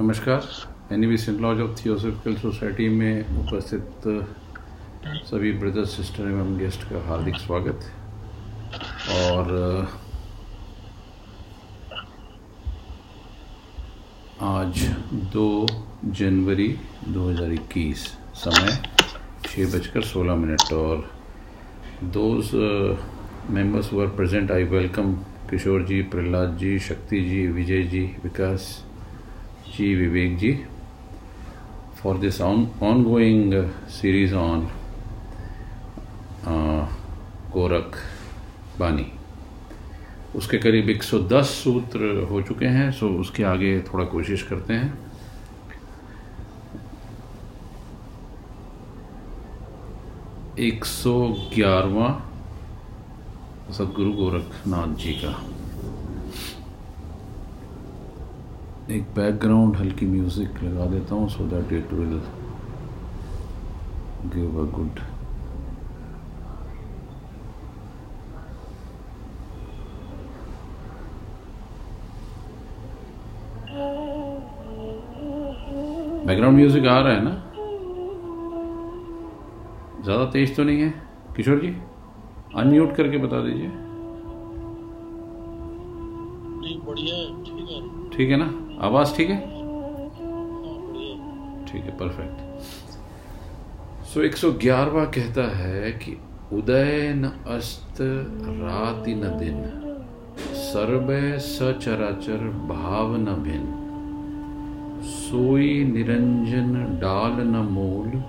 [0.00, 4.04] नमस्कार। Annie Besant Lodge of Theosophical Society में उपस्थित
[5.30, 7.88] सभी ब्रदर सिस्टर एवं गेस्ट का हार्दिक स्वागत।
[9.14, 9.50] और
[14.42, 14.86] आज
[15.32, 15.66] दो
[16.04, 16.68] जनवरी
[17.08, 18.06] 2021
[18.44, 18.82] समय
[19.46, 21.08] छः बजकर सोलह मिनट और
[22.14, 22.50] those
[23.50, 25.14] members were present I welcome
[25.50, 28.76] Kishore ji, Prahlad ji, Shakti ji, Vijay ji, Vikas
[29.78, 30.66] ji Vivek ji
[32.04, 34.62] this on, ongoing uh, series on
[36.46, 36.84] uh,
[37.52, 37.96] Gorakh
[38.78, 39.06] Bani
[40.36, 44.98] उसके करीब 110 सूत्र हो चुके हैं सो उसके आगे थोड़ा कोशिश करते हैं।
[50.58, 52.08] एक सौ ग्यारहवा
[53.70, 55.57] सदगुरु गोरखनाथ जी का।
[58.90, 62.20] एक बैकग्राउंड हल्की म्यूज़िक लगा देता हूँ so that it will
[64.34, 65.00] give a good
[76.26, 77.34] background music आ रहा है ना?
[80.04, 80.90] ज़्यादा तेज तो नहीं है?
[81.36, 81.74] किशोर जी
[82.56, 83.68] अनम्यूट करके बता दीजिए।
[86.58, 88.46] नहीं, बढ़िया ठीक है। ठीक है ना?
[88.86, 89.36] आवाज़ ठीक है।
[91.66, 92.36] ठीक है परफेक्ट
[94.06, 96.16] सो 111वां कहता है कि
[96.52, 97.98] उदय न अस्त,
[98.62, 99.58] राति न दिन।
[100.54, 101.08] सर्व
[101.38, 103.70] सचराचर, भाव न भिन्न
[105.02, 108.22] सोई निरंजन, डाल न मूल।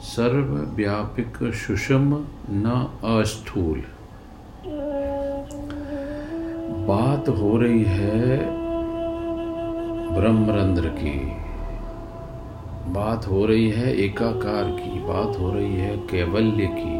[0.00, 3.82] सर्व व्यापिक, सुषम न अस्थूल।
[6.86, 8.57] बात हो रही है
[10.12, 11.32] ब्रह्मरंध्र की।
[12.92, 16.98] बात हो रही है एकाकार की, बात हो रही है कैवल्य की,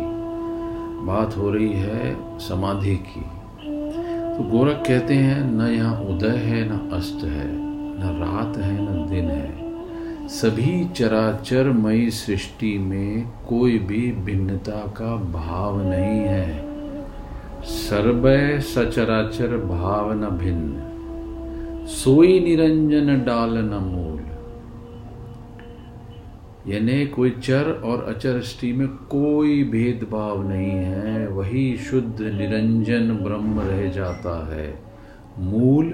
[1.06, 3.20] बात हो रही है समाधि की।
[4.36, 9.06] तो गोरख कहते हैं, न यहाँ उदय है, न अस्त है, न रात है, न
[9.10, 9.68] दिन है।
[10.28, 16.68] सभी चराचरमयी सृष्टि में कोई भी भिन्नता का भाव नहीं है।
[17.64, 20.87] सर्वय सचराचर भाव न भिन्न।
[21.88, 24.18] सोई निरंजन डाल न मूल।
[26.72, 33.60] यानी कोई चर और अचर सृष्टि में कोई भेदभाव नहीं है, वही शुद्ध निरंजन ब्रह्म
[33.60, 34.68] रह जाता है।
[35.38, 35.86] मूल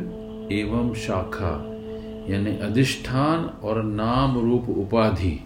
[0.52, 1.52] एवं शाखा,
[2.30, 5.40] यानी अधिष्ठान और नाम रूप उपाधि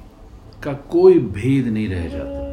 [0.62, 2.46] का कोई भेद नहीं रह जाता।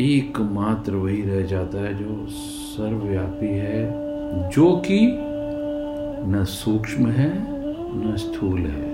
[0.00, 3.84] एकमात्र वही रह जाता है जो सर्वव्यापी है,
[4.50, 4.98] जो कि
[6.28, 7.30] न सूक्ष्म है,
[7.96, 8.90] न स्थूल है।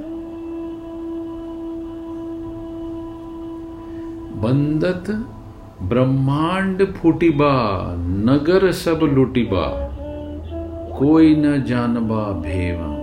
[4.43, 5.11] बंदत
[5.83, 7.53] ब्रह्मांड फूटिबा,
[7.99, 9.66] नगर सब लुटिबा,
[10.99, 12.97] कोई न जानबा भेवम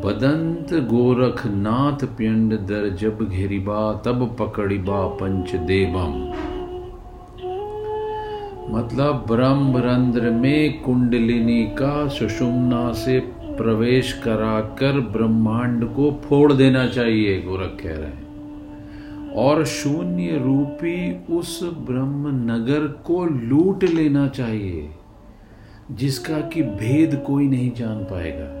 [0.00, 6.14] बदंत गोरख नाथ पिंड दर जब घेरिबा, तब पकड़िबा पंच देवम।
[8.70, 17.76] मतलब ब्रह्मरंध्र में कुंडलिनी का सुषुम्ना से प्रवेश कराकर ब्रह्मांड को फोड़ देना चाहिए, गोरख
[17.82, 18.30] कह रहे हैं।
[19.30, 24.90] और शून्य रूपी उस ब्रह्म नगर को लूट लेना चाहिए,
[25.90, 28.60] जिसका कि भेद कोई नहीं जान पाएगा।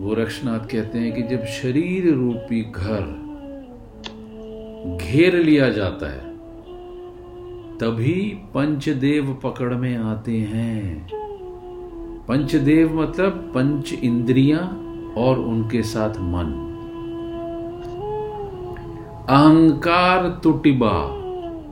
[0.00, 3.02] गोरक्षनाथ कहते हैं कि जब शरीर रूपी घर
[5.02, 6.37] घेर लिया जाता है
[7.80, 11.08] तभी पंचदेव पकड़ में आते हैं।
[12.28, 14.60] पंचदेव मतलब पंच इंद्रियाँ
[15.18, 16.64] और उनके साथ मन।
[19.28, 20.92] अहंकार तुटिबा,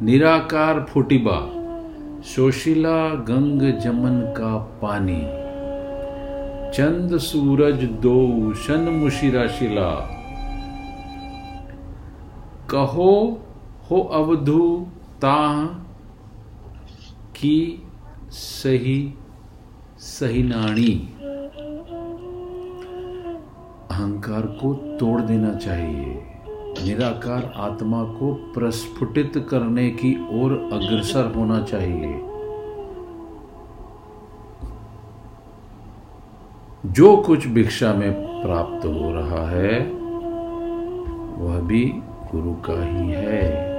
[0.02, 1.40] निराकार फुटिबा,
[2.22, 5.22] शोशिला गंग जमन का पानी।
[6.76, 9.90] चंद सूरज दो शन मुशिरा शिला।
[12.70, 13.40] कहो,
[13.90, 14.86] हो अवधु,
[15.18, 15.66] ता
[17.36, 17.82] की
[18.30, 19.14] सही
[19.98, 21.12] सही नाणी।
[23.90, 26.22] अहंकार को तोड़ देना चाहिए।
[26.84, 32.22] निराकार आत्मा को प्रस्फुटित करने की ओर अग्रसर होना चाहिए।
[36.86, 39.80] जो कुछ भिक्षा में प्राप्त हो रहा है,
[41.38, 41.84] वह भी
[42.32, 43.75] गुरु का ही है।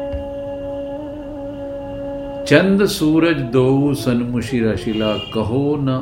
[2.47, 5.95] चंद सूरज दो सनमुशी रशिला कहो न,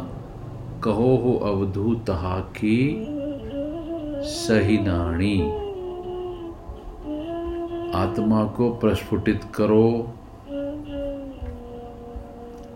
[0.84, 3.06] कहो हो अवधू तहा की
[4.24, 5.40] सहिनाणी
[7.96, 9.90] आत्मा को प्रस्फुटित करो,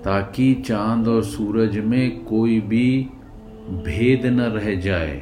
[0.04, 3.10] ताकि चाँद और सूरज में कोई भी
[3.69, 5.21] भेद न रह जाए।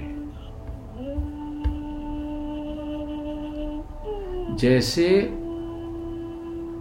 [4.56, 5.10] जैसे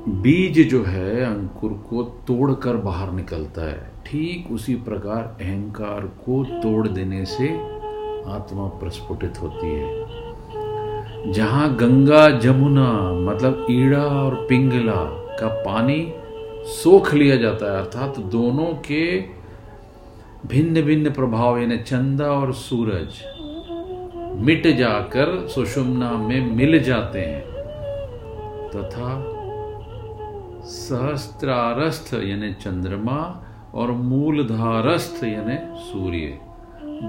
[0.08, 6.88] बीज जो है, अंकुर को तोड़कर बाहर निकलता है। ठीक उसी प्रकार अहंकार को तोड़
[6.88, 7.48] देने से
[8.28, 15.02] आत्मा प्रस्फुटित होती है। जहाँ गंगा जमुना मतलब ईड़ा और पिंगला
[15.40, 16.12] का पानी
[16.72, 19.20] सोख लिया जाता है, अर्थात तो दोनों के
[20.46, 23.22] भिन्न भिन्न प्रभाव, यानी चंदा और सूरज,
[24.40, 27.42] मिट जाकर सुषुम्ना में मिल जाते हैं।
[28.70, 29.35] तथा
[30.66, 36.38] सहस्त्रारस्थ यानी चंद्रमा और मूलधारस्थ यानी सूर्य।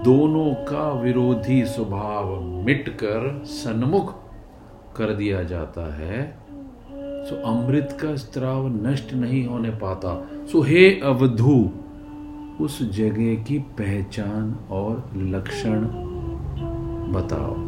[0.04, 4.14] दोनों का विरोधी स्वभाव मिटकर सन्मुख
[4.98, 6.38] कर दिया जाता है।
[7.26, 11.70] सो अमृत का स्त्राव नष्ट नहीं होने पाता। सो हे अवधु,
[12.64, 15.82] उस जगह की पहचान और लक्षण
[17.14, 17.67] बताओ।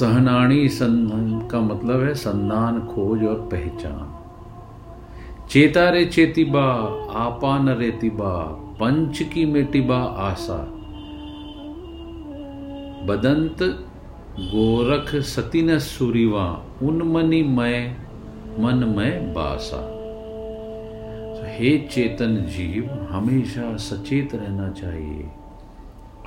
[0.00, 4.14] सहनाणी संधान का मतलब है संधान खोज और पहचान।
[5.50, 6.64] चेता रे चेतिबा,
[7.14, 8.42] आपा न रेतिबा,
[8.80, 10.58] पंच की मेटिबा आशा।
[13.06, 13.62] बदंत
[14.40, 17.96] गोरख सतीन सुरीवा उन्मनी मय,
[18.58, 19.94] मन मय बासा।
[21.46, 25.30] हे चेतन जीव, हमेशा सचेत रहना चाहिए।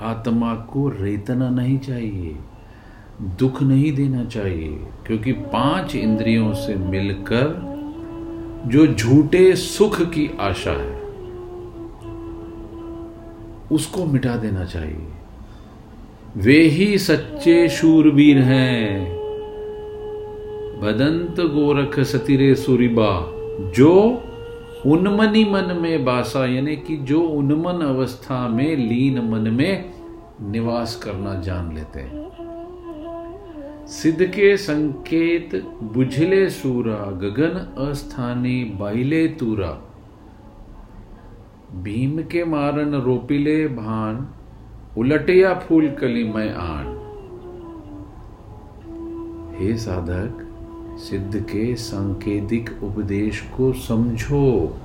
[0.02, 2.36] आत्मा को रेतना नहीं चाहिए।
[3.20, 4.68] दुख नहीं देना चाहिए,
[5.06, 7.66] क्योंकि पाँच इंद्रियों से मिलकर
[8.66, 10.96] जो झूठे सुख की आशा है,
[13.72, 15.06] उसको मिटा देना चाहिए।
[16.36, 19.18] वे ही सच्चे शूरवीर हैं।
[20.80, 23.10] बदंत गोरख सतीरे सुरिबा,
[23.76, 23.92] जो
[24.86, 29.90] उन्मनी मन में बासा, यानी कि जो उन्मन अवस्था में, लीन मन में
[30.42, 32.37] निवास करना जान लेते हैं।
[33.88, 39.70] सिद्ध के संकेत, बुझले सूरा, गगन अस्थानी, बाइले तूरा।
[41.74, 44.28] भीम के मारन रोपिले भान,
[44.98, 46.86] उलटिया फूल कली मैं आन।
[49.58, 50.44] हे साधक,
[50.98, 54.76] सिद्ध के सांकेतिक उपदेश को समझो।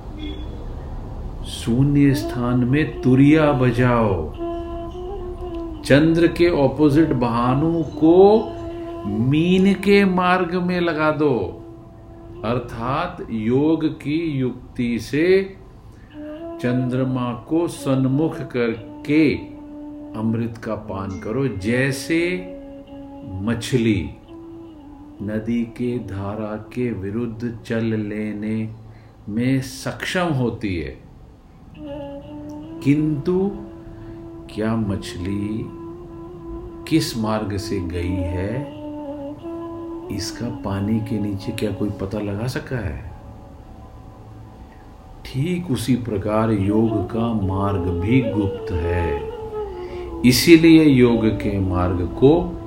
[1.46, 4.32] शून्य स्थान में तुरिया बजाओ।
[5.82, 8.50] चंद्र के ऑपोजिट बहानों को
[9.06, 11.60] मीन के मार्ग में लगा दो।
[12.44, 15.56] अर्थात योग की युक्ति से
[16.60, 19.34] चंद्रमा को सन्मुख करके
[20.18, 22.36] अमृत का पान करो, जैसे
[23.42, 24.10] मछली
[25.22, 28.74] नदी के धारा के विरुद्ध चल लेने
[29.28, 30.98] में सक्षम होती है।
[32.84, 33.50] किंतु
[34.54, 35.64] क्या मछली
[36.88, 38.73] किस मार्ग से गई है?
[40.12, 43.14] इसका पानी के नीचे क्या कोई पता लगा सका है?
[45.24, 49.34] ठीक उसी प्रकार योग का मार्ग भी गुप्त है।
[50.26, 52.60] इसीलिए योग के मार्ग को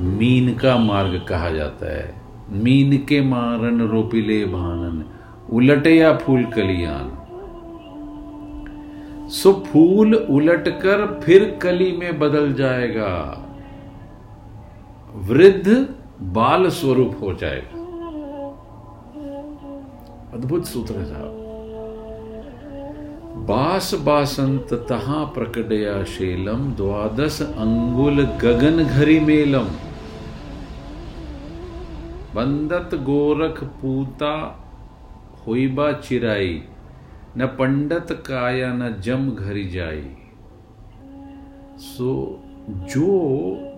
[0.00, 2.14] मीन का मार्ग कहा जाता है।
[2.50, 5.04] मीन के मारन रोपिले भानन,
[5.50, 7.20] उलटे या फूल कलियान।
[9.28, 13.40] सो फूल उलटकर फिर कली में बदल जाएगा।
[15.14, 17.82] वृद्ध बाल स्वरूप हो जाएगा
[20.34, 21.42] अद्भुत सूत्र है साहब।
[23.48, 29.68] बास बासंत तहा प्रकटया शेलम, द्वादश अंगुल गगन घरी मेलम।
[32.34, 34.60] बंदत गोरख पूता
[35.46, 36.62] होइबा चिराई,
[37.36, 40.16] न पंडत काया न जम घरी जाई।
[41.78, 42.40] सो
[42.70, 43.06] जो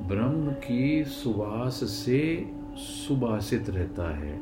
[0.08, 4.40] ब्रह्म की सुवास से सुबासित रहता है,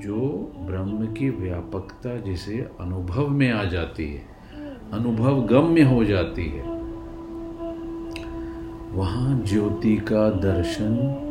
[0.00, 4.24] जो ब्रह्म की व्यापकता जिसे अनुभव में आ जाती है,
[4.92, 6.62] अनुभव गम्य हो जाती है,
[8.92, 11.22] वहाँ ज्योति का दर्शन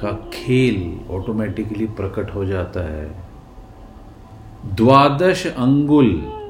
[0.00, 3.14] का खेल ऑटोमेटिकली प्रकट हो जाता है।
[4.74, 6.41] द्वादश अंगुल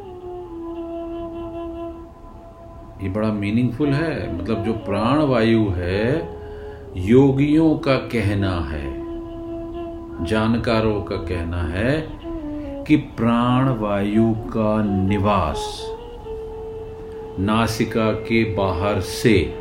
[3.02, 6.28] ये बड़ा मीनिंगफुल है। मतलब जो प्राण वायु है,
[6.96, 8.90] योगियों का कहना है,
[10.24, 12.00] जानकारों का कहना है
[12.84, 15.88] कि प्राण वायु का निवास
[17.40, 19.54] नासिका के बाहर से,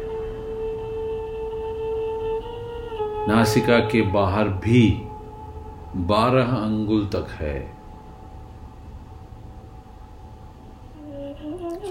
[3.27, 4.87] नासिका के बाहर भी
[5.95, 7.80] बारह अंगुल तक है।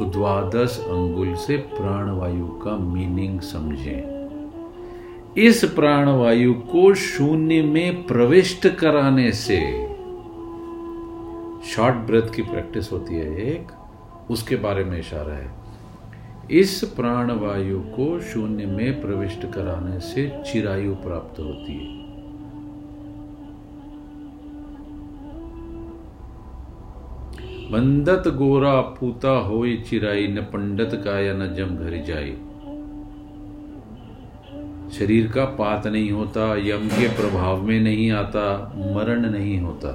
[0.00, 4.28] तो द्वादश अंगुल से प्राणवायु का मीनिंग समझें।
[5.37, 9.61] इस प्राणवायु को शून्य में प्रविष्ट कराने से
[11.66, 13.66] शॉर्ट ब्रेथ की प्रैक्टिस होती है एक,
[14.30, 15.50] उसके बारे में इशारा है।
[16.50, 22.00] इस प्राणवायु को शून्य में प्रविष्ट कराने से चिरायु प्राप्त होती है।
[27.71, 32.37] बंदत गोरा पूता होई चिराई, न पंडित का या न जम घर जाई।
[34.99, 39.89] शरीर का पात नहीं होता, यम के प्रभाव में नहीं आता, मरण नहीं होता।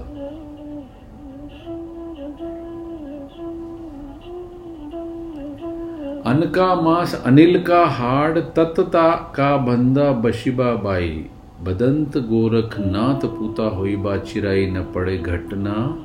[6.31, 11.25] अन का मांस अनिल का हाड़, तत्ता का बंदा बशिबा बाई।
[11.63, 16.04] बदंत गोरख नाथ पूता हुई बा चिराई, न पड़े घटना।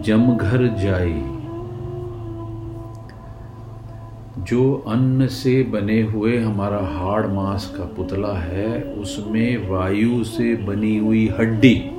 [0.00, 1.22] जम घर जाई
[4.38, 10.98] जो अन्न से बने हुए हमारा हाड़ मांस का पुतला है, उसमें वायु से बनी
[10.98, 11.90] हुई हड्डी।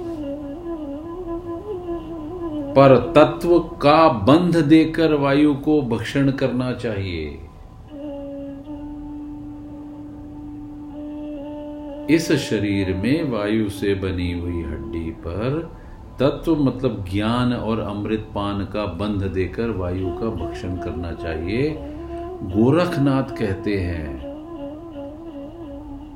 [2.75, 7.39] पर तत्व का बंध देकर वायु को भक्षण करना चाहिए।
[12.09, 15.74] इस शरीर में वायु से बनी हुई हड्डी पर
[16.19, 21.75] तत्व मतलब ज्ञान और अमृत पान का बंध देकर वायु का भक्षण करना चाहिए।
[22.43, 24.25] गोरखनाथ कहते हैं,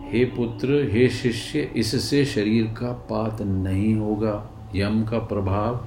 [0.09, 5.85] हे पुत्र, हे शिष्य, इससे शरीर का पात नहीं होगा, यम का प्रभाव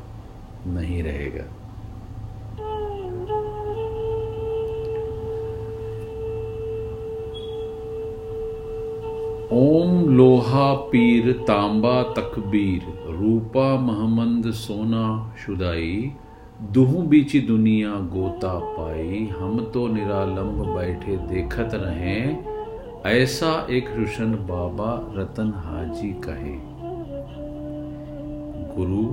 [0.67, 1.45] नहीं रहेगा।
[10.53, 15.05] लोहा पीर तांबा तकबीर, रूपा महमंद सोना
[15.39, 16.13] शुदाई,
[16.73, 22.19] दुहू बीची दुनिया गोता पाई, हम तो निरालंब बैठे देखत रहे,
[23.13, 26.57] ऐसा एक रुशन बाबा रतन हाजी कहे।
[28.77, 29.05] गुरु,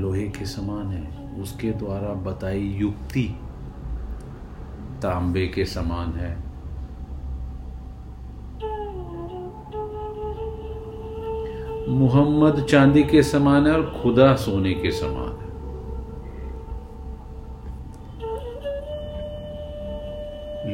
[0.00, 3.28] लोहे के समान है, उसके द्वारा बताई युक्ति
[5.02, 6.51] तांबे के समान है।
[11.88, 15.42] मोहम्मद चांदी के समान है और खुदा सोने के समान है।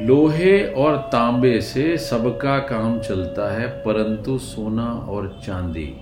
[0.07, 5.97] लोहे और तांबे से सबका काम चलता है, परंतु सोना और चांदी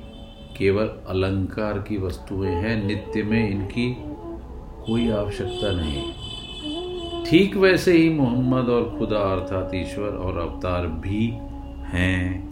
[0.59, 3.97] केवल अलंकार की वस्तुएँ हैं, नित्य में इनकी
[4.87, 6.13] कोई आवश्यकता नहीं।
[7.25, 11.27] ठीक वैसे ही मोहम्मद और खुदा अर्थात ईश्वर और अवतार भी
[11.87, 12.46] हैं।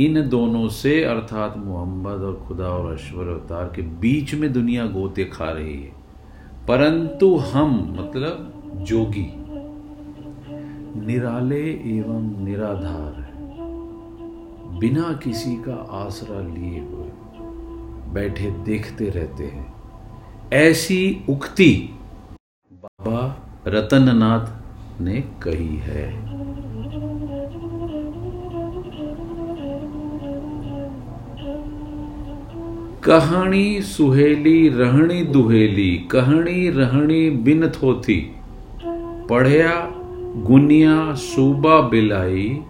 [0.00, 5.24] इन दोनों से, अर्थात मोहम्मद और खुदा और ईश्वर अवतार के बीच में दुनिया गोते
[5.24, 5.92] खा रही है।
[6.68, 9.32] परंतु हम मतलब जोगी,
[11.06, 13.28] निराले एवं निराधार
[14.78, 17.10] बिना किसी का आसरा लिए हुए
[18.12, 19.74] बैठे, देखते रहते हैं।
[20.52, 21.98] ऐसी उक्ति
[22.72, 24.46] बाबा रतननाथ
[25.00, 26.38] ने कही है।
[33.04, 38.34] कहानी सुहेली, रहणी दुहेली। कहानी रहणी बिन थोथी।
[39.30, 39.90] पढ़या,
[40.36, 42.60] गुनिया, सूबा बिलाई।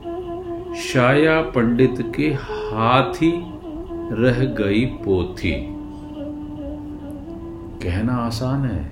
[0.77, 3.33] शाया पंडित के हाथी
[4.13, 5.53] रह गई पोथी।
[7.83, 8.85] कहना आसान है,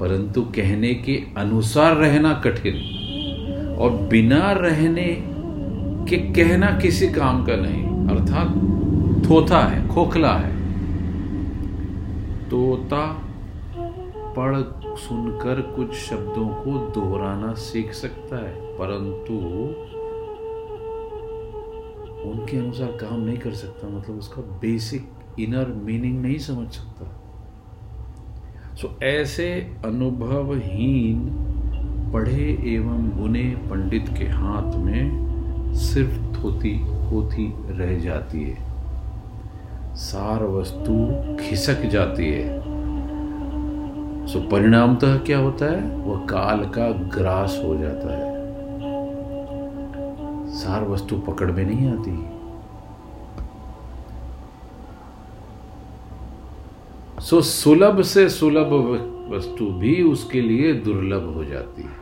[0.00, 2.74] परंतु कहने के अनुसार रहना कठिन।
[3.78, 5.24] और बिना रहने
[6.08, 8.48] के कहना किसी काम का नहीं, अर्थात
[9.30, 10.57] थोथा है, खोखला है।
[12.50, 13.04] तोता
[14.36, 14.56] पढ़
[14.98, 19.34] सुनकर कुछ शब्दों को दोहराना सीख सकता है, परंतु
[22.30, 27.14] उनके अनुसार काम नहीं कर सकता मतलब उसका बेसिक इनर मीनिंग नहीं समझ सकता।
[28.76, 29.48] सो ऐसे
[29.84, 31.28] अनुभवहीन
[32.12, 36.76] पढ़े एवं बुने पंडित के हाथ में सिर्फ़ थोती
[37.10, 38.67] होती रह जाती है।
[39.98, 41.06] सार वस्तु
[41.40, 42.60] खिसक जाती है।
[44.26, 45.96] सो परिणामतः क्या होता है?
[45.96, 48.28] वह काल का ग्रास हो जाता है।
[50.54, 52.38] सार वस्तु पकड़ में नहीं आती।
[57.22, 58.72] सो सुलभ से सुलभ
[59.34, 61.98] वस्तु भी उसके लिए दुर्लभ हो जाती है।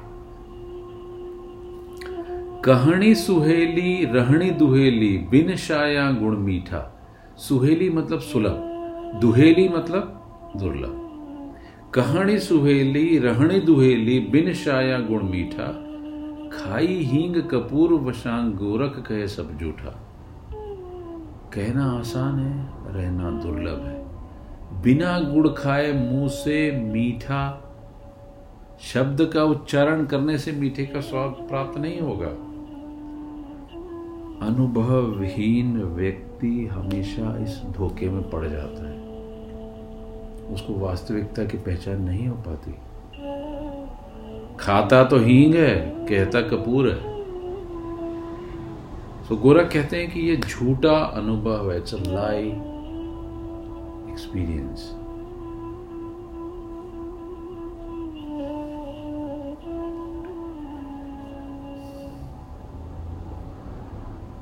[2.63, 6.96] कहानी सुहेली रहनी दुहेली, बिन शाया गुण मीठा।
[7.39, 8.63] सुहेली मतलब सुलभ,
[9.21, 10.23] दुहेली मतलब
[10.57, 11.03] दुर्लभ।
[11.95, 15.67] कहानी सुहेली रहनी दुहेली, बिन शाया गुण मीठा,
[16.53, 20.03] खाई हींग कपूर वशांग गोरख कहे सब जूठा।
[21.55, 24.07] कहना आसान है, रहना दुर्लभ है।
[24.83, 27.63] बिना गुड़ खाए मुँह से मीठा,
[28.81, 32.29] शब्द का उच्चारण करने से मीठे का स्वाद प्राप्त नहीं होगा।
[34.47, 38.97] अनुभवहीन व्यक्ति हमेशा इस धोखे में पड़ जाता है।
[40.55, 42.73] उसको वास्तविकता की पहचान नहीं हो पाती।
[44.61, 47.17] खाता तो हींग है कहता कपूर है।
[49.29, 52.49] तो गोरख कहते हैं कि ये झूठा अनुभव है it's a lie
[54.13, 54.97] experience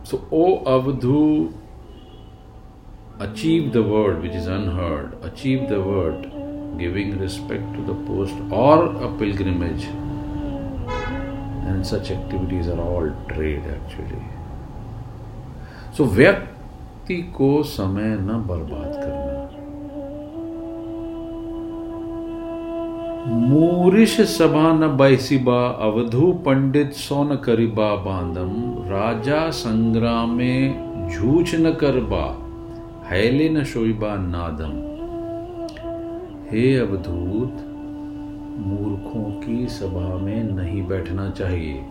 [0.07, 1.53] So, O Avadhu,
[3.21, 6.31] achieve the word which is unheard, achieve the word,
[6.79, 9.85] giving respect to the post or a pilgrimage.
[11.67, 14.23] And such activities are all trade actually.
[15.93, 19.33] So, व्यक्ति को समय न बर्बाद करना
[23.27, 28.51] Moorish सभा न बैसिबा अवधु पंडित सोन करिबा बांदम
[28.89, 32.25] राजा संग्राम में झूठ न करबा
[33.05, 34.95] हैले न शोइबा नादम।
[36.51, 37.65] हे अवधूत,
[38.67, 41.87] मूर्खों की सभा में नहीं बैठना चाहिए।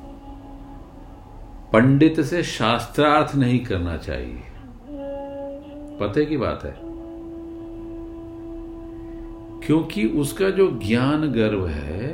[1.74, 4.42] पंडित से शास्त्रार्थ नहीं करना चाहिए।
[6.00, 6.76] पते की बात है।
[9.68, 12.08] क्योंकि उसका जो ज्ञान गर्व है,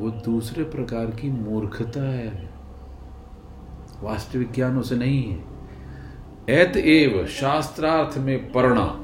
[0.00, 2.50] वो दूसरे प्रकार की मूर्खता है।
[4.02, 5.55] वास्तविक ज्ञान उसे नहीं है।
[6.50, 9.02] एत एव शास्त्रार्थ में पढ़ना।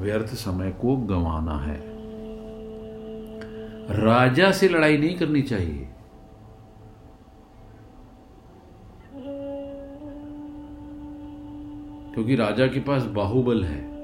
[0.00, 1.80] व्यर्थ समय को गंवाना है।
[4.04, 5.88] राजा से लड़ाई नहीं करनी चाहिए।
[12.14, 13.94] क्योंकि राजा के पास बाहुबल है।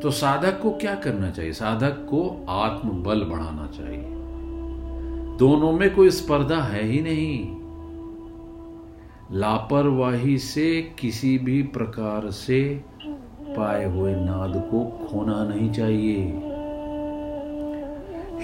[0.00, 1.52] तो साधक को क्या करना चाहिए?
[1.52, 4.04] साधक को आत्मबल बढ़ाना चाहिए।
[5.38, 7.59] दोनों में कोई स्पर्धा है ही नहीं।
[9.32, 12.80] लापरवाही से किसी भी प्रकार से
[13.56, 16.22] पाए हुए नाद को खोना नहीं चाहिए।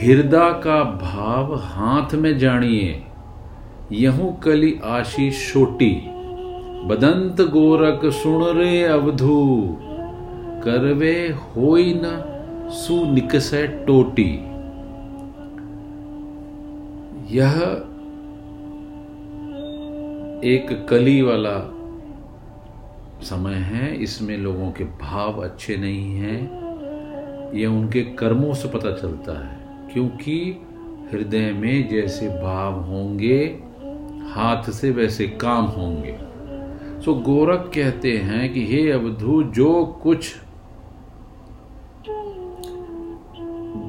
[0.03, 3.03] हृदय का भाव हाथ में जानिए।
[3.92, 6.05] यहू कली आशीष छोटी
[6.87, 9.77] बदंत गोरख सुन रे अवधू।
[10.64, 12.22] करवे होई न
[12.70, 14.31] सुनिकस टोटी।
[17.37, 17.83] यह
[20.44, 21.72] एक कली वाला
[23.22, 26.66] समय है, इसमें लोगों के भाव अच्छे नहीं हैं।
[27.55, 29.59] यह उनके कर्मों से पता चलता है,
[29.92, 30.62] क्योंकि
[31.12, 33.59] हृदय में जैसे भाव होंगे,
[34.29, 36.18] हाथ से वैसे काम होंगे।
[37.01, 40.37] सो गोरख कहते हैं कि, हे अवधु, जो कुछ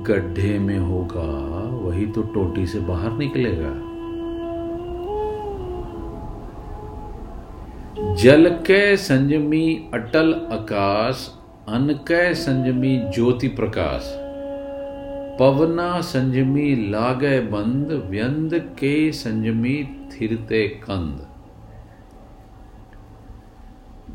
[0.07, 1.51] गड्ढे में होगा,
[1.88, 3.87] वही तो टोटी से बाहर निकलेगा।
[8.17, 11.36] जल के संजमी अटल आकाश
[11.67, 14.01] अन के संजमी ज्योति प्रकाश।
[15.39, 21.27] पवना संजमी लागे बंद, व्यंद के संजमी थिरते कंद।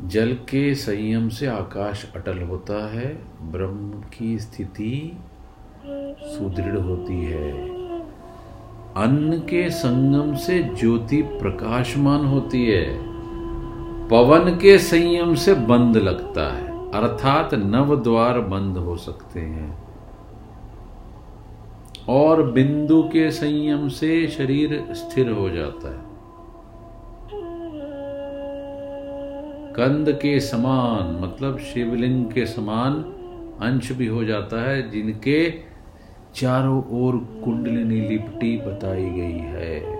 [0.09, 5.17] जल के संयम से आकाश अटल होता है, ब्रह्म की स्थिति
[6.21, 7.51] सुदृढ़ होती है।
[8.97, 13.12] अन्न के संगम से ज्योति प्रकाशमान होती है।
[14.13, 19.83] पवन के संयम से बंद लगता है, अर्थात नव द्वार बंद हो सकते हैं।
[22.09, 26.03] और बिंदु के संयम से शरीर स्थिर हो जाता है।
[29.73, 32.93] कंद के समान मतलब शिवलिंग के समान
[33.61, 35.53] अंश भी हो जाता है, जिनके
[36.35, 39.92] चारों ओर कुंडलिनी लिपटी बताई गई है।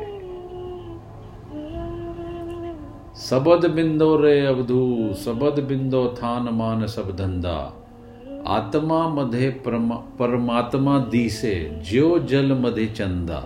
[3.16, 7.84] सबद बिंदो रे अवधु, सबद बिंदो थान मान सब धंधा।
[8.48, 13.40] आत्मा मधे परमात्मा दी से ज्यो जल मधे चंदा।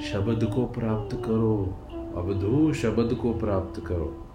[0.00, 1.78] शब्द को प्राप्त करो,
[2.16, 4.26] अवधु शब्द को प्राप्त करो।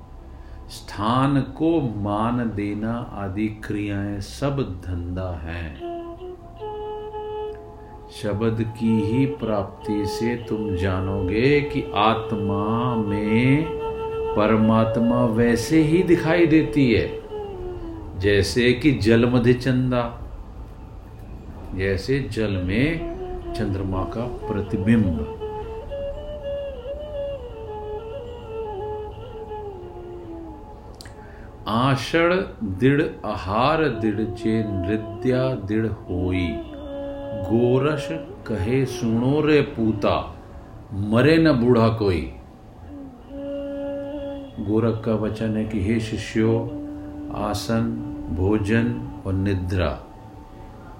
[0.69, 5.88] स्थान को मान देना आदि क्रियाएँ सब धंधा हैं।
[8.11, 13.65] शब्द की ही प्राप्ति से तुम जानोगे कि आत्मा में
[14.35, 17.07] परमात्मा वैसे ही दिखाई देती है,
[18.19, 20.01] जैसे कि जल मध्य चंदा,
[21.75, 25.35] जैसे जल में चंद्रमा का प्रतिबिंब।
[31.67, 32.33] आषण
[32.79, 36.47] दृढ़ आहार दृढ़ जे नृत्या दृढ़ होई।
[37.39, 38.07] गोरस
[38.47, 40.35] कहे, सुनो रे पूता,
[40.93, 42.21] मरे न बूढ़ा कोई।
[44.59, 46.55] गोरख का वचन है कि हे शिष्यों,
[47.43, 47.85] आसन,
[48.29, 49.89] भोजन और निद्रा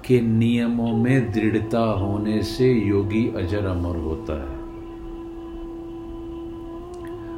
[0.06, 4.60] के नियमों में दृढ़ता होने से योगी अजर अमर होता है।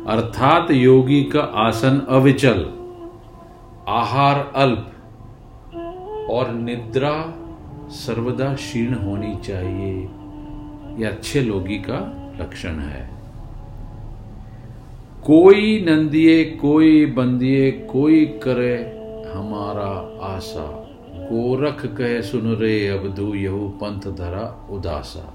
[0.08, 2.66] अर्थात योगी का आसन अविचल,
[3.88, 4.88] आहार अल्प
[6.32, 7.14] और निद्रा
[7.92, 10.10] सर्वदा क्षीण होनी चाहिए।
[11.04, 13.10] यह अच्छे लोगी का लक्षण है।
[15.24, 18.78] कोई नंदिए, कोई बंदिए, कोई करे
[19.34, 25.34] हमारा आशा। गोरख कहे सुन रे अबधु यहू पंथ धरा उदासा।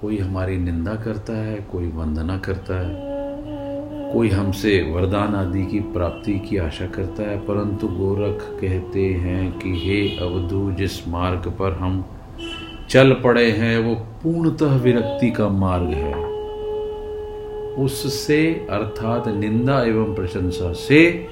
[0.00, 3.09] कोई हमारी निंदा करता है, कोई वंदना करता है।
[4.12, 9.70] कोई हमसे वरदान आदि की प्राप्ति की आशा करता है, परंतु गोरख कहते हैं कि
[9.70, 12.04] हे अवधु, जिस मार्ग पर हम
[12.90, 16.14] चल पड़े हैं, वो पूर्णतः विरक्ति का मार्ग है।
[17.74, 21.28] उससे, अर्थात निंदा एवं प्रशंसा से,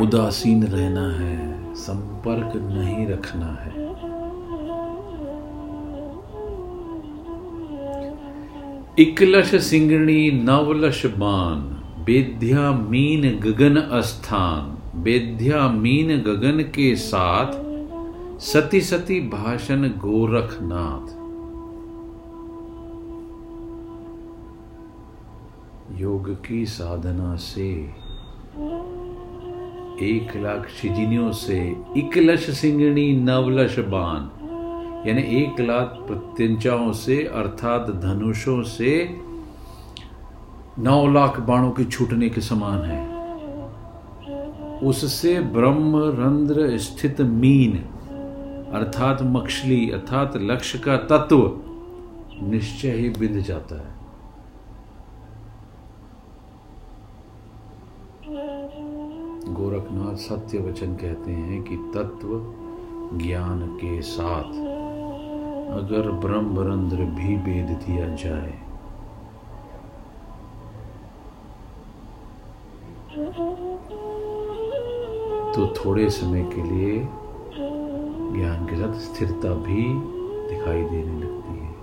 [0.00, 3.83] उदासीन रहना है, संपर्क नहीं रखना है।
[8.98, 11.62] इकलश सिंगणी नवलश बान
[12.04, 14.68] बेध्या मीन गगन अस्थान,
[15.02, 17.52] बेध्या मीन गगन के साथ
[18.40, 21.08] सती सती भाषण गोरखनाथ।
[26.00, 27.70] योग की साधना से,
[30.02, 31.60] एक लाख शिजिनियों से
[31.96, 34.30] इकलश सिंगणी नवलश बान
[35.06, 39.20] यानी एक लाख प्रत्यंचाओं से, अर्थात धनुषों से
[40.78, 43.14] नौ लाख बाणों के छूटने के समान है।
[44.80, 47.76] उससे ब्रह्म रंध्र स्थित मीन,
[48.72, 51.60] अर्थात मक्षली, अर्थात लक्ष्य का तत्व
[52.42, 53.94] निश्चय ही बिंद जाता है।
[59.54, 62.28] गोरखनाथ सत्य वचन कहते हैं कि तत्व
[63.18, 64.73] ज्ञान के साथ।
[65.74, 68.54] अगर ब्रह्मरंध्र भी भेद दिया जाए।
[75.54, 77.08] तो थोड़े समय के लिए
[78.36, 79.82] ज्ञान के साथ स्थिरता भी
[80.48, 81.74] दिखाई देने लगती है।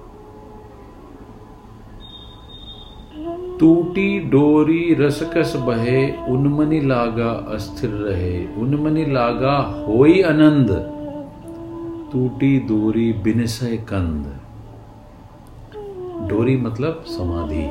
[3.58, 10.72] टूटी डोरी रसकस बहे, उन्मनि लागा अस्थिर रहे। उन्मनि लागा होई आनंद।
[12.12, 14.26] टूटी डोरी बिनसय कंद।
[16.30, 17.66] डोरी मतलब समाधि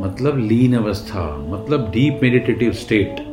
[0.00, 3.24] मतलब लीन अवस्था मतलब deep meditative state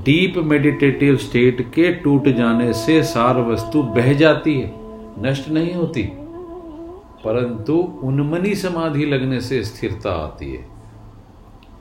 [0.00, 4.72] deep meditative state के टूट जाने से सार वस्तु बह जाती है,
[5.18, 6.02] नष्ट नहीं होती।
[7.24, 10.66] परंतु उन्मनी समाधि लगने से स्थिरता आती है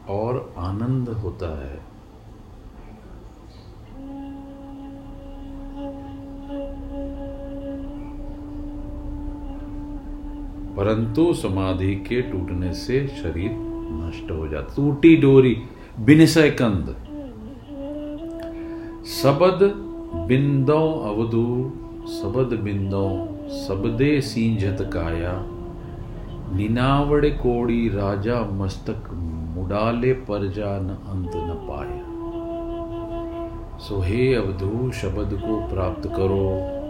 [0.10, 1.90] और आनंद होता है।
[10.82, 13.52] परंतु समाधि के टूटने से शरीर
[13.91, 15.58] नष्ट हो जाता। टूटी डोरी,
[16.00, 16.96] बिनसय कंद।
[19.06, 19.60] सबद
[20.28, 21.72] बिंदो अवधु,
[22.08, 25.46] सबद बिंदो, सबदे सींझत काया।
[26.56, 29.04] निनावड़ कोड़ी राजा मस्तक
[29.58, 32.12] मुडाले परजा न अंत न पाया।
[33.78, 36.81] सो हे अवधु, शब्द को प्राप्त करो।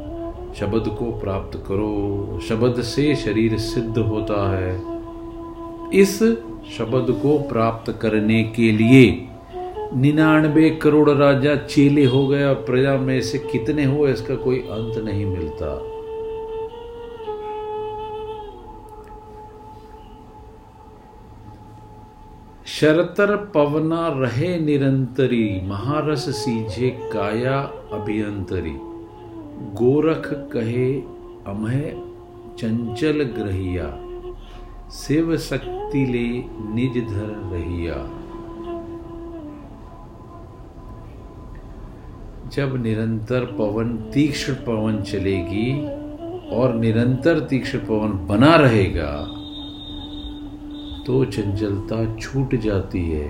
[0.59, 4.81] शब्द को प्राप्त करो। शब्द से शरीर सिद्ध होता है।
[5.93, 6.19] इस
[6.77, 9.27] शब्द को प्राप्त करने के लिए
[9.95, 15.25] निन्यानबे करोड़ राजा चेले हो गया प्रजा में से कितने हो इसका कोई अंत नहीं
[15.25, 15.87] मिलता।
[22.65, 27.59] शरतर पवना रहे निरंतरी, महारस सीझे काया
[27.93, 28.90] अभियंतरी।
[29.74, 30.91] गोरख कहे,
[31.47, 31.82] अमह
[32.60, 33.88] चंचल ग्रहिया,
[34.93, 36.28] शिव शक्ति ले
[36.74, 37.95] निज धर रहिया।
[42.50, 45.69] जब निरंतर पवन, तीक्ष्ण पवन चलेगी
[46.56, 49.12] और निरंतर तीक्ष्ण पवन बना रहेगा
[51.06, 53.30] तो चंचलता छूट जाती है।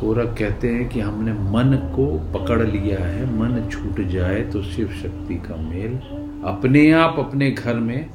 [0.00, 4.88] कोरक कहते हैं कि हमने मन को पकड़ लिया है, मन छूट जाए तो शिव
[5.02, 5.96] शक्ति का मेल।
[6.46, 8.10] अपने आप अपने घर में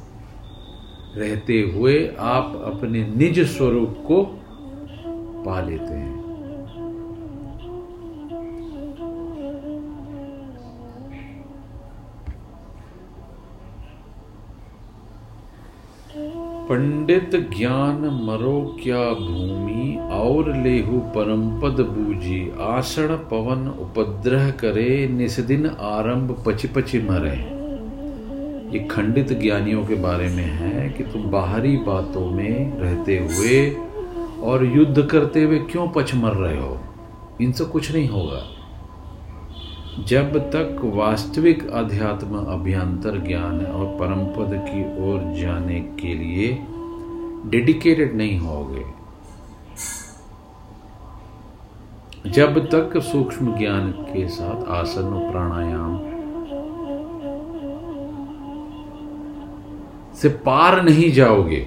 [1.16, 4.24] रहते हुए आप अपने निज स्वरूप को
[5.46, 6.25] पा लेते हैं।
[16.70, 25.66] पंडित ज्ञान मरो क्या भूमि, और लेहु परम पद बूझी। आषण पवन उपद्रह करे निस्दिन
[25.68, 27.56] आरंभ पचि पचि मरे।
[28.74, 33.70] ये खंडित ज्ञानियों के बारे में है कि तुम बाहरी बातों में रहते हुए
[34.44, 36.80] और युद्ध करते हुए क्यों पच मर रहे हो?
[37.42, 38.55] इनसे कुछ नहीं होगा।
[40.00, 46.48] जब तक वास्तविक अध्यात्म अभ्यंतर ज्ञान और परम पद की ओर जाने के लिए
[47.50, 48.84] डेडिकेटेड नहीं होगे।
[52.30, 55.98] जब तक सूक्ष्म ज्ञान के साथ आसन प्राणायाम
[60.16, 61.62] से पार नहीं जाओगे,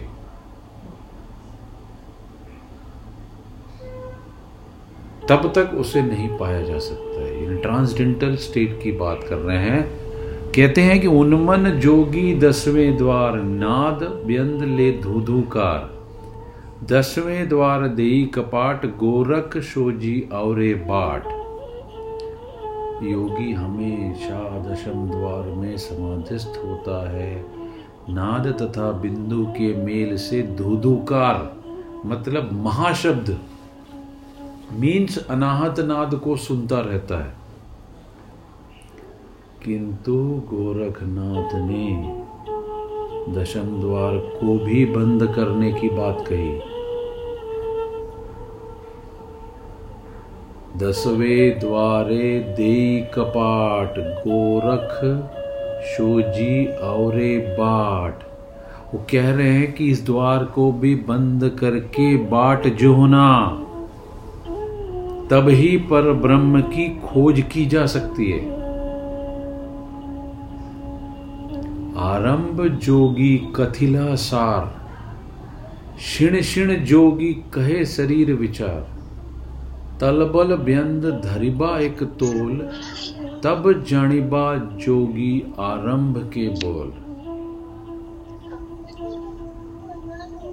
[5.28, 9.82] तब तक उसे नहीं पाया जा सकता है। ट्रांसडेंटल स्टेट की बात कर रहे हैं।
[10.52, 15.98] कहते हैं कि उन्मन जोगी दसवें द्वार नाद व्यंद ले धूधुकार।
[16.84, 20.56] दसवें द्वार देई कपाट गोरख शोजी और
[20.88, 21.26] बाट।
[23.04, 27.44] योगी हमेशा दशम द्वार में समाधिस्थ होता है।
[28.10, 31.56] नाद तथा बिंदु के मेल से धूधुकार
[32.06, 33.38] मतलब महाशब्द
[34.72, 37.47] मीन्स अनाहत नाद को सुनता रहता है।
[39.64, 41.86] किंतु गोरखनाथ ने
[43.34, 46.60] दशम द्वार को भी बंद करने की बात कही।
[50.78, 54.94] दसवें द्वारे दे कपाट, गोरख
[55.86, 57.14] शोजी और
[57.58, 58.22] बाट।
[58.94, 63.48] वो कह रहे हैं कि इस द्वार को भी बंद करके बाट जोहना,
[65.30, 68.67] तब ही पर ब्रह्म की खोज की जा सकती है।
[71.98, 74.66] आरंभ जोगी कथिला सार
[75.96, 78.98] क्षिण क्षिण जोगी कहे शरीर विचार।
[80.00, 82.56] तलबल व्यंद धरिबा एक तोल,
[83.44, 86.92] तब जानिबा जोगी आरंभ के बोल।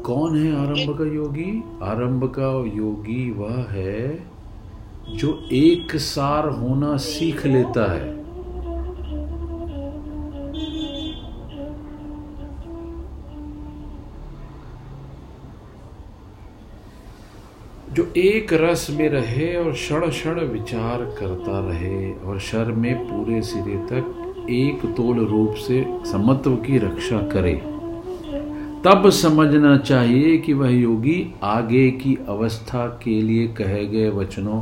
[0.01, 1.63] कौन है आरंभ का योगी?
[1.83, 4.27] आरंभ का योगी वह है
[5.09, 8.14] जो एक सार होना सीख लेता है।
[17.95, 23.41] जो एक रस में रहे और क्षण क्षण विचार करता रहे और शर में पूरे
[23.41, 27.53] सिरे तक एक तोल रूप से समत्व की रक्षा करे।
[28.85, 34.61] तब समझना चाहिए कि वह योगी आगे की अवस्था के लिए कहे गए वचनों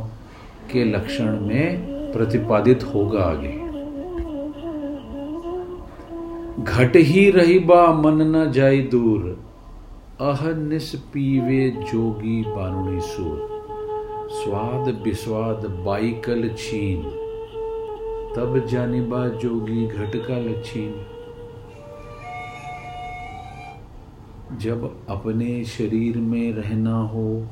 [0.72, 3.64] के लक्षण में प्रतिपादित होगा आगे।
[6.64, 9.43] घट ही रही बा, मन न जाई दूर।
[10.20, 13.48] अह निस पीवे जोगी बारुणी सूर।
[14.30, 17.02] स्वाद विस्वाद बाइकल छीन।
[18.36, 20.94] तब जानिबा जोगी घट का लछीन
[24.58, 27.46] जब अपने शरीर में रहना हो,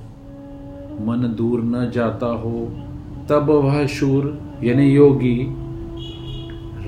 [1.01, 2.69] मन दूर न जाता हो,
[3.29, 5.47] तब वह शूर, यानी योगी,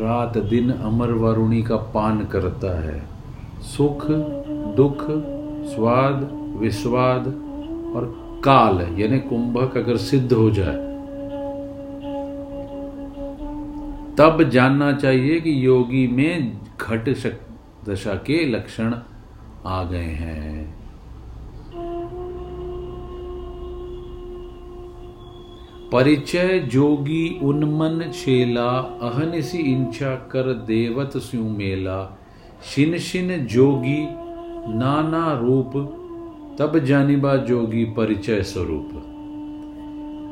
[0.00, 3.06] रात दिन अमर वरुणी का पान करता है।
[3.60, 4.06] सुख,
[4.76, 5.33] दुख
[5.66, 7.26] स्वाद, विस्वाद
[7.96, 8.12] और
[8.44, 10.82] काल यानी कुंभक अगर सिद्ध हो जाए,
[14.18, 17.08] तब जानना चाहिए कि योगी में घट
[17.88, 18.94] दशा के लक्षण
[19.66, 20.74] आ गए हैं।
[25.92, 28.68] परिचय जोगी उन्मन छेला
[29.02, 31.98] अहनिसी इंचा कर देवत स्यू मेला।
[32.64, 34.02] शिन शिन जोगी
[34.68, 35.72] नाना रूप,
[36.58, 38.90] तब जानिबा जोगी परिचय स्वरूप।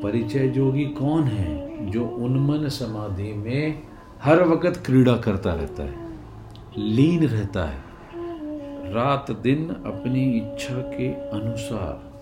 [0.03, 3.83] परिचय जोगी कौन है जो उन्मन समाधि में
[4.23, 5.95] हर वक्त क्रीड़ा करता रहता है,
[6.79, 7.83] लीन रहता है,
[8.93, 12.13] रात दिन अपनी इच्छा के अनुसार।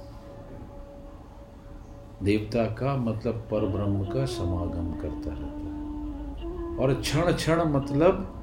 [2.23, 8.40] देवता का मतलब पर ब्रह्म का समागम करता रहता है। और क्षण क्षण मतलब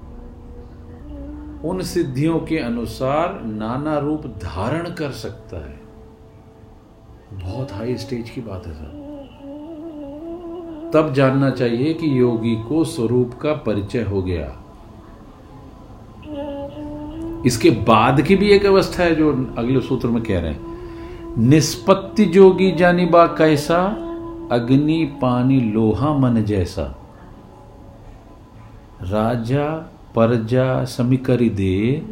[1.65, 5.79] उन सिद्धियों के अनुसार नाना रूप धारण कर सकता है।
[7.33, 9.05] बहुत हाई स्टेज की बात है सर
[10.93, 14.63] तब जानना चाहिए कि योगी को स्वरूप का परिचय हो गया।
[17.45, 20.77] इसके बाद की भी एक अवस्था है जो अगले सूत्र में कह रहे हैं।
[21.37, 23.83] निष्पत्ति जोगी जानी बा कैसा?
[24.51, 26.83] अग्नि पानी लोहा मन जैसा।
[29.01, 32.03] राजा परजा समिकरी दे,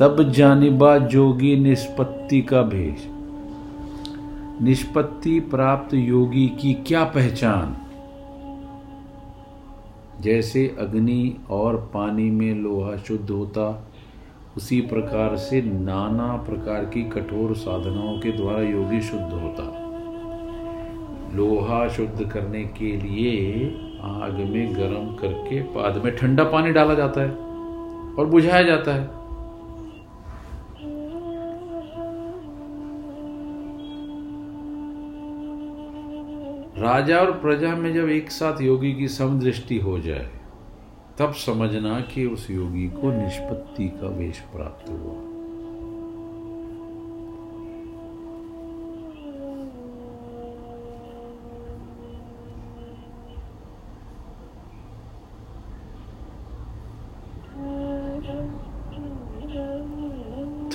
[0.00, 3.04] तब जानिबा जोगी निष्पत्ति का भेष।
[4.62, 7.76] निष्पत्ति प्राप्त योगी की क्या पहचान?
[10.22, 13.88] जैसे अग्नि और पानी में लोहा शुद्ध होता,
[14.56, 19.78] उसी प्रकार से नाना प्रकार की कठोर साधनाओं के द्वारा योगी शुद्ध होता।
[21.34, 27.20] लोहा शुद्ध करने के लिए आग में गर्म करके बाद में ठंडा पानी डाला जाता
[27.20, 27.51] है।
[28.18, 29.22] और बुझाया जाता है।
[36.82, 40.30] राजा और प्रजा में जब एक साथ योगी की समदृष्टि हो जाए,
[41.18, 45.21] तब समझना कि उस योगी को निष्पत्ति का वेश प्राप्त हुआ।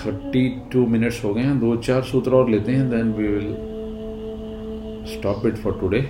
[0.07, 3.53] थर्टी टू मिनट्स हो गए हैं। दो चार सूत्र और लेते हैं then we will
[5.09, 6.07] stop it for today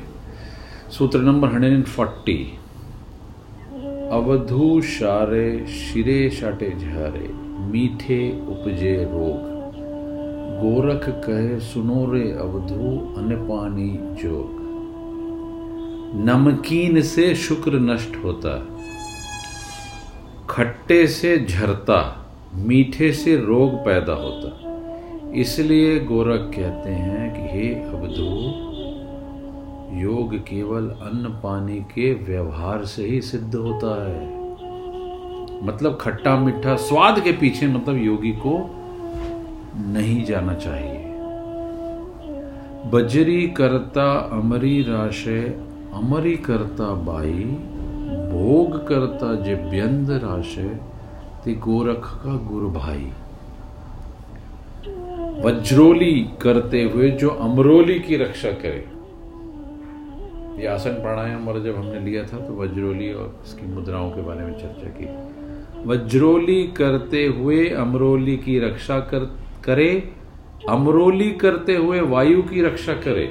[0.91, 2.39] सूत्र नंबर हंड्रेड एंड फोर्टी
[4.11, 7.27] अवधु शारे, शिरे शाटे झारे,
[7.71, 9.55] मीठे उपजे रोग।
[10.61, 13.89] गोरख कहे, सुनो रे अवधु अन्न पानी
[14.21, 14.55] जोग।
[16.25, 18.55] नमकीन से शुक्र नष्ट होता,
[20.49, 21.99] खट्टे से झरता।
[22.57, 28.31] मीठे से रोग पैदा होता। इसलिए गोरख कहते हैं कि हे अवधू,
[30.01, 34.25] योग केवल अन्न पानी के व्यवहार से ही सिद्ध होता है।
[35.63, 38.57] मतलब खट्टा मीठा स्वाद के पीछे मतलब योगी को
[39.91, 41.03] नहीं जाना चाहिए।
[42.91, 45.41] बजरी करता अमरी राशे,
[45.93, 47.43] अमरी करता बाई,
[48.33, 50.96] भोग करता जिव्यंद राशे
[51.43, 53.11] ते गोरख का गुरु भाई।
[55.43, 58.85] वज्रोली करते हुए जो अमरोली की रक्षा करे।
[60.61, 64.45] ये आसन प्राणायाम और जब हमने लिया था तो वज्रोली और इसकी मुद्राओं के बारे
[64.45, 65.05] में चर्चा की।
[65.87, 69.19] वज्रोली करते हुए अमरोली की रक्षा कर,
[69.63, 70.13] करे,
[70.69, 73.27] अमरोली करते हुए वायु की रक्षा करे,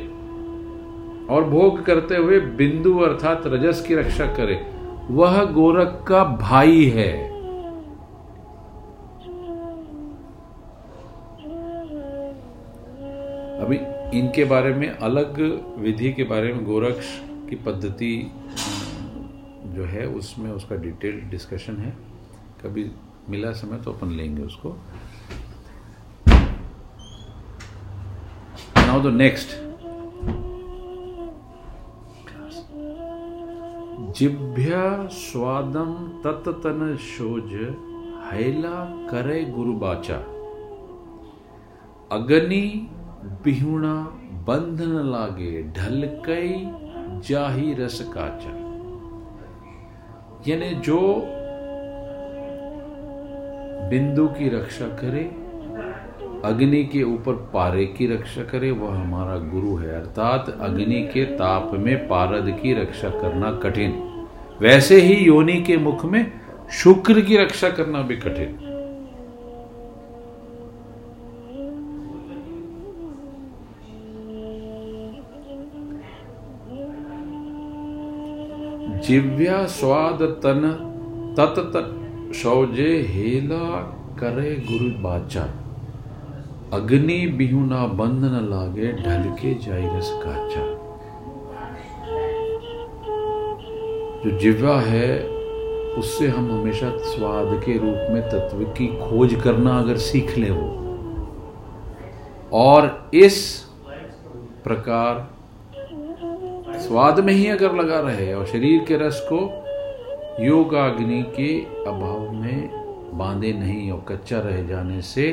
[1.35, 4.61] और भोग करते हुए बिंदु अर्थात रजस की रक्षा करे।
[5.11, 7.36] वह गोरख का भाई है।
[14.15, 15.41] इनके बारे में अलग
[15.79, 17.07] विधि के बारे में गोरक्ष
[17.51, 18.31] की पद्धति
[19.67, 21.97] जो है, उसमें उसका डिटेल डिस्कशन है।
[22.65, 22.91] कभी
[23.31, 24.77] मिला समय तो अपन लेंगे उसको।
[28.79, 29.49] नाउ द नेक्स्ट
[34.19, 35.93] जिभ्या स्वादम
[36.25, 37.55] तत्तन शोज़,
[38.27, 40.17] हैला करे गुरु बाचा।
[42.13, 42.89] अग्नि
[43.45, 43.95] बिहुणा
[44.49, 46.71] बंध न लागे ढलकई
[47.29, 48.51] जाही रस काचा।
[50.49, 51.01] यानी जो
[53.91, 55.25] बिंदु की रक्षा करे,
[56.45, 61.71] अग्नि के ऊपर पारे की रक्षा करे, वह हमारा गुरु है। अर्थात अग्नि के ताप
[61.75, 63.93] में पारद की रक्षा करना कठिन।
[64.61, 66.33] वैसे ही योनि के मुख में
[66.71, 68.66] शुक्र की रक्षा करना भी कठिन।
[79.07, 80.61] जिव्या स्वाद तन,
[81.39, 83.81] तत तत शौजे हेला
[84.21, 85.43] करे गुरु बाचा।
[86.73, 90.65] अग्नि बिहुना बंद न लागे, ढलके जाई रस काचा।
[94.25, 95.29] जो जिव्या है,
[95.99, 100.87] उससे हम हमेशा स्वाद के रूप में तत्व की खोज करना अगर सीख ले वो।
[102.53, 103.65] और इस
[104.65, 105.36] प्रकार
[106.87, 109.39] स्वाद में ही अगर लगा रहे और शरीर के रस को
[110.45, 111.49] योगाग्नि के
[111.91, 112.69] अभाव में
[113.19, 115.31] बांधे नहीं और कच्चा रह जाने से,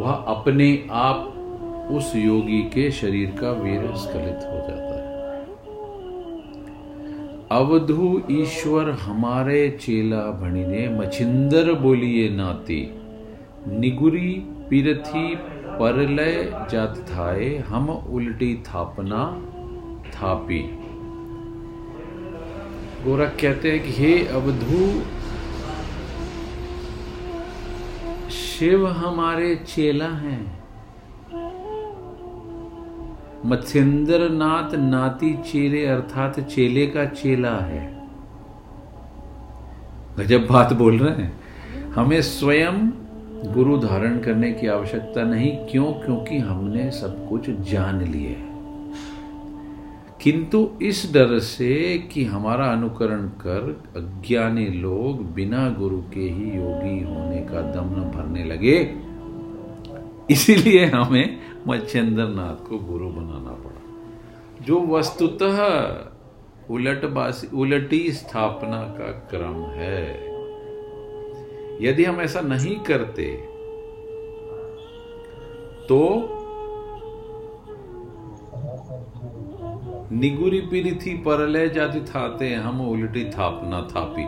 [0.00, 5.12] वह अपने आप उस योगी के शरीर का वीर स्खलित हो जाता है।
[7.50, 12.80] अवधु ईश्वर हमारे चेला भणिने मछिंदर बोलिए नाती,
[13.68, 14.32] निगुरी
[14.70, 15.34] पिरथी
[15.78, 19.24] परलय जात थाए, हम उल्टी थापना
[20.24, 20.58] थापी
[23.04, 25.02] गोरख कहते हैं कि, हे अवधु,
[28.30, 30.64] शिव हमारे चेला हैं।
[33.46, 38.08] मत्स्येंद्र नाथ नाती चेले अर्थात चेले का चेला है।
[40.18, 41.40] गजब बात बोल रहे हैं।
[41.92, 42.90] हमें स्वयं
[43.52, 45.92] गुरु धारण करने की आवश्यकता नहीं। क्यों?
[45.92, 48.53] क्योंकि हमने सब कुछ जान लिए।
[50.22, 57.02] किंतु इस डर से कि हमारा अनुकरण कर अज्ञानी लोग बिना गुरु के ही योगी
[57.04, 58.94] होने का दम न भरने लगे।
[60.30, 61.38] इसीलिए हमें
[61.68, 63.80] मच्छेंद्र नाथ को गुरु बनाना पड़ा।
[64.66, 65.58] जो वस्तुतः
[66.70, 70.34] उलटबासी उलटी स्थापना का क्रम है।
[71.82, 73.24] यदि हम ऐसा नहीं करते
[75.88, 76.00] तो
[80.14, 84.24] निगुरी पीरी थी परलय जाति थाते, हम उल्टी थापना थापी।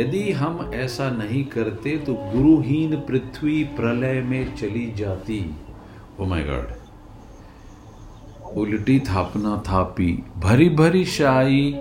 [0.00, 5.38] यदि हम ऐसा नहीं करते तो गुरुहीन पृथ्वी प्रलय में चली जाती।
[6.20, 6.76] ओ माय गॉड
[8.58, 11.72] उल्टी थापना थापी, भरी भरी शाई,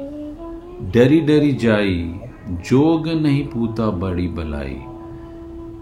[0.93, 2.19] डरी डरी जाई,
[2.69, 4.77] जोग नहीं पूता बड़ी बलाई।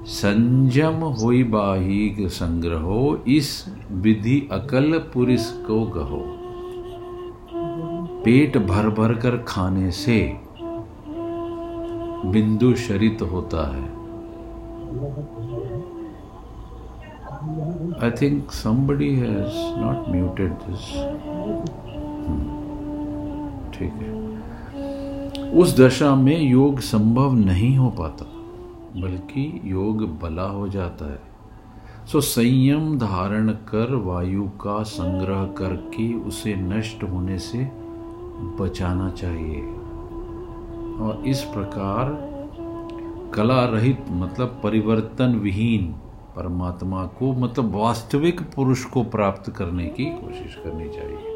[0.05, 6.23] संजम होई बाही संग्रहो, इस विधि अकल पुरुष को गहो
[8.25, 10.37] पेट भर भर कर खाने से
[12.25, 13.83] बिंदु शरित होता है।
[18.03, 20.87] I think somebody has not muted this
[23.77, 28.25] ठीक है। उस दशा में योग संभव नहीं हो पाता,
[29.01, 31.21] बल्कि योग बला हो जाता है।
[32.11, 37.84] सो संयम धारण कर वायु का संग्रह करके उसे नष्ट होने से
[38.39, 39.61] बचाना चाहिए।
[40.99, 42.13] और इस प्रकार
[43.33, 45.91] कला रहित मतलब परिवर्तन विहीन
[46.35, 51.31] परमात्मा को मतलब वास्तविक पुरुष को प्राप्त करने की कोशिश करनी चाहिए।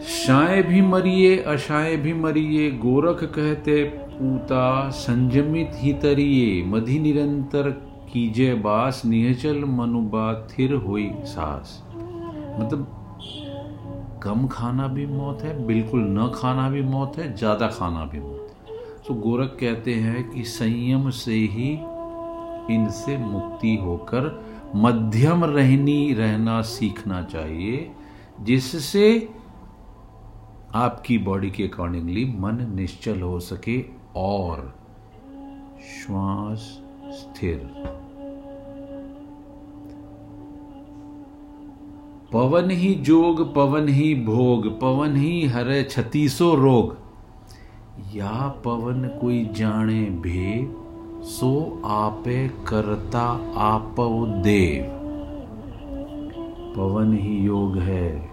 [0.00, 3.82] शाय भी मरिए, अशाय भी मरिए, गोरख कहते
[4.22, 7.68] पूता संयमित ही तरिए मधि निरंतर
[8.12, 11.82] कीजे बास, निहचल मनुबा थिर हुई सास।
[12.60, 18.20] मतलब कम खाना भी मौत है, बिल्कुल न खाना भी मौत है, ज़्यादा खाना भी
[18.20, 21.70] मौत है। तो गोरख कहते हैं कि संयम से ही
[22.74, 24.28] इनसे मुक्ति होकर
[24.76, 27.90] मध्यम रहनी, रहना सीखना चाहिए,
[28.40, 29.08] जिससे
[30.74, 34.74] आपकी बॉडी के अकॉर्डिंगली मन निश्चल हो सके और
[35.80, 37.58] श्वास स्थिर।
[42.32, 46.96] पवन ही जोग, पवन ही भोग, पवन ही हरे छतीसो रोग।
[48.14, 50.68] या पवन कोई जाने भे,
[51.24, 53.96] सो आपे करता आप
[54.44, 54.84] देव।
[56.76, 58.30] पवन ही योग है,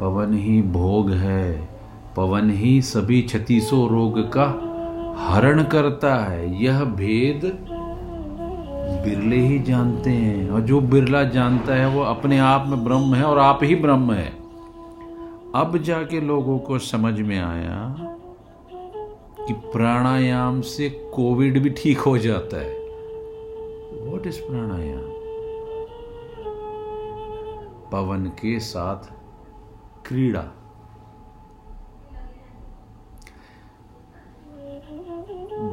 [0.00, 1.68] पवन ही भोग है,
[2.16, 4.70] पवन ही सभी छतीसो रोग का
[5.16, 7.66] हरण करता है। यह भेद
[9.04, 13.24] बिरले ही जानते हैं। और जो बिरला जानता है, वो अपने आप में ब्रह्म है
[13.24, 14.30] और आप ही ब्रह्म है।
[15.54, 17.96] अब जाके लोगों को समझ में आया
[19.46, 22.72] कि प्राणायाम से कोविड भी ठीक हो जाता है।
[24.10, 25.14] वॉट इज़ प्राणायाम?
[27.92, 29.12] पवन के साथ
[30.08, 30.63] क्रीड़ा।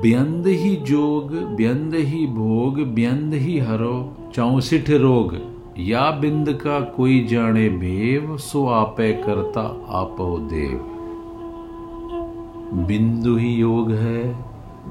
[0.01, 7.27] व्यंद ही जोग व्यंद ही भोग व्यंद ही हरो, चौसिठ रोग। या बिंद का कोई
[7.27, 10.87] जाने भेव सो आपे करता आपो देव।
[12.87, 14.45] बिंदु ही योग है,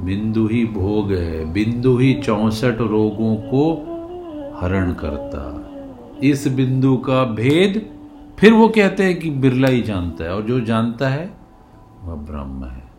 [0.04, 3.72] बिंदु ही भोग है, बिंदु ही चौसठ रोगों को
[4.60, 5.70] हरण करता।
[6.22, 7.90] इस बिंदु का भेद,
[8.38, 11.30] फिर वो कहते हैं कि बिरला ही जानता है, और जो जानता है,
[12.04, 12.89] वह ब्रह्म है।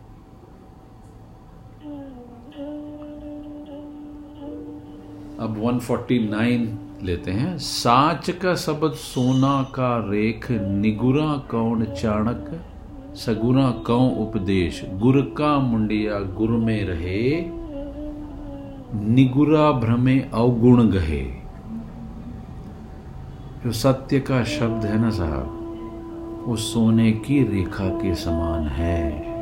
[5.42, 6.68] अब 149
[7.02, 12.60] लेते हैं। साच का शब्द सोना का रेख, निगुरा कौन चाणक,
[13.16, 17.44] सगुना कौ उपदेश, गुर का मुंडिया गुर में रहे,
[19.14, 21.22] निगुरा भ्रमे अवगुण गहे।
[23.64, 25.58] जो सत्य का शब्द है ना साहब,
[26.46, 29.32] वो सोने की रेखा के समान है,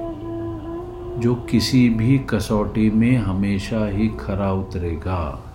[1.20, 5.49] जो किसी भी कसौटी में हमेशा ही खरा उतरेगा।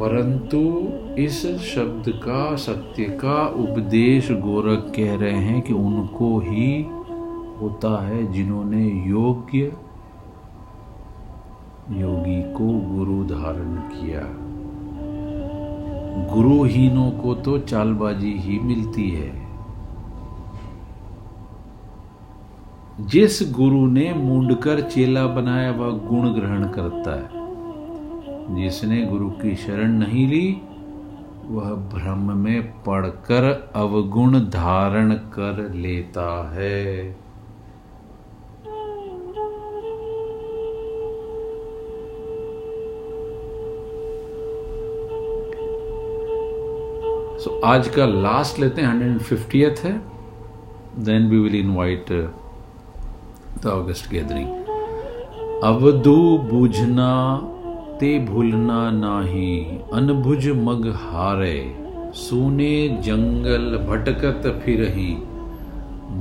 [0.00, 0.88] परंतु
[1.22, 6.82] इस शब्द का, सत्य का उपदेश गोरख कह रहे हैं कि उनको ही
[7.60, 9.58] होता है जिन्होंने योग्य
[11.90, 14.46] योगी को गुरु धारण किया।
[16.34, 19.46] गुरुहीनों को तो चालबाजी ही मिलती है।
[23.00, 27.45] जिस गुरु ने मुंडकर चेला बनाया, वह गुण ग्रहण करता है।
[28.50, 30.60] जिसने गुरु की शरण नहीं ली
[31.44, 37.12] वह भ्रम में पड़कर अवगुण धारण कर लेता है।
[47.38, 50.02] सो so, आज का लास्ट लेते हैं हंड्रेड फिफ्टियथ है।
[50.98, 52.32] Then we will invite
[53.62, 54.48] the august gathering
[55.64, 57.52] अवधु बुझना
[58.00, 61.76] ते भूलना नाही अनभुज मग हारे।
[62.12, 65.16] सुने जंगल भटकत फिरही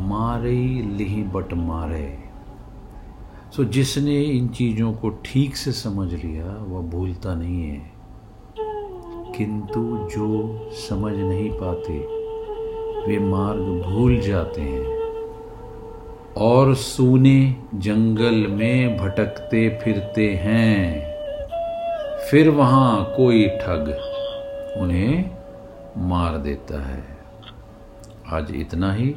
[0.08, 2.18] मारे लिही बट मारे।
[3.56, 7.92] सो so, जिसने इन चीज़ों को ठीक से समझ लिया वह भूलता नहीं है।
[9.38, 12.00] किंतु जो समझ नहीं पाते
[13.08, 14.96] वे मार्ग भूल जाते हैं।
[16.38, 21.15] और सूने जंगल में भटकते फिरते हैं।
[22.16, 23.90] फिर वहाँ कोई ठग
[24.78, 25.30] उन्हें
[25.98, 27.04] मार देता है।
[28.34, 29.14] आज इतना ही